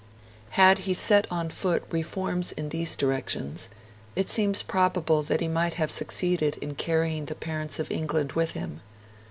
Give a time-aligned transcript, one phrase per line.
[0.57, 3.69] Had he set on foot reforms in these directions,
[4.15, 8.53] it seems probable that he might have succeeded in carrying the parents of England with
[8.53, 8.81] him.